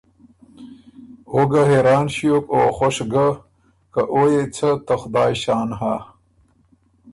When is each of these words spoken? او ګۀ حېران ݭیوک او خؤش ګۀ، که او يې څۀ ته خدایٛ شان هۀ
او 1.31 1.39
ګۀ 1.51 1.61
حېران 1.69 2.05
ݭیوک 2.15 2.45
او 2.55 2.61
خؤش 2.77 2.97
ګۀ، 3.11 3.25
که 3.93 4.01
او 4.13 4.21
يې 4.31 4.43
څۀ 4.55 4.69
ته 4.85 4.93
خدایٛ 5.01 5.35
شان 5.41 5.69
هۀ 5.79 5.95